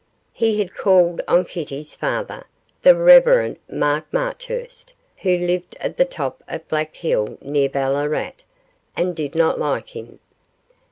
[0.33, 2.45] He had called on Kitty's father,
[2.81, 3.57] the Rev.
[3.69, 8.31] Mark Marchurst, who lived at the top of Black Hill, near Ballarat,
[8.97, 10.17] and did not like him.